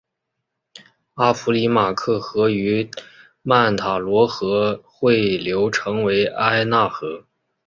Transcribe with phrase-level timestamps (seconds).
[1.13, 2.89] 阿普里马克河与
[3.43, 7.23] 曼塔罗河汇流成为埃纳河。